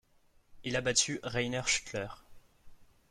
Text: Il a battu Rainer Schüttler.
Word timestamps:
Il 0.63 0.75
a 0.77 0.81
battu 0.81 1.19
Rainer 1.21 1.61
Schüttler. 1.67 2.07